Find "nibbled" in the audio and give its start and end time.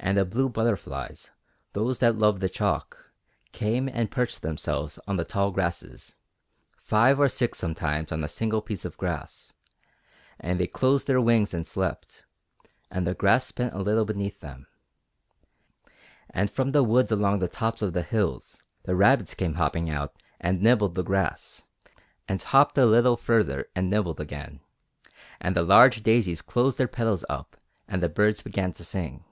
20.60-20.96, 23.90-24.20